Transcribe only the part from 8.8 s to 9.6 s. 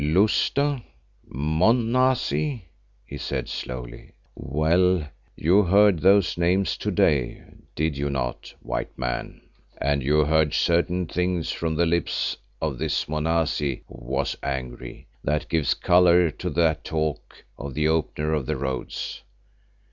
Man?